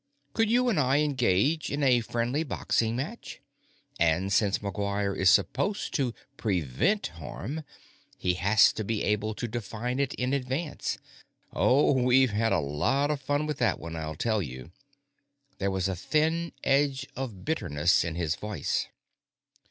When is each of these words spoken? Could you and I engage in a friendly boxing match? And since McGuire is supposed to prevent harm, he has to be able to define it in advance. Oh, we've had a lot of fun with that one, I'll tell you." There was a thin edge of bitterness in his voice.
Could 0.33 0.49
you 0.49 0.67
and 0.67 0.79
I 0.79 1.01
engage 1.01 1.69
in 1.69 1.83
a 1.83 1.99
friendly 1.99 2.41
boxing 2.41 2.95
match? 2.95 3.39
And 3.99 4.33
since 4.33 4.57
McGuire 4.57 5.15
is 5.15 5.29
supposed 5.29 5.93
to 5.93 6.15
prevent 6.37 7.05
harm, 7.21 7.61
he 8.17 8.33
has 8.33 8.73
to 8.73 8.83
be 8.83 9.03
able 9.03 9.35
to 9.35 9.47
define 9.47 9.99
it 9.99 10.15
in 10.15 10.33
advance. 10.33 10.97
Oh, 11.53 11.91
we've 11.91 12.31
had 12.31 12.51
a 12.51 12.57
lot 12.59 13.11
of 13.11 13.21
fun 13.21 13.45
with 13.45 13.59
that 13.59 13.79
one, 13.79 13.95
I'll 13.95 14.15
tell 14.15 14.41
you." 14.41 14.71
There 15.59 15.69
was 15.69 15.87
a 15.87 15.95
thin 15.95 16.53
edge 16.63 17.05
of 17.15 17.45
bitterness 17.45 18.03
in 18.03 18.15
his 18.15 18.35
voice. 18.35 18.87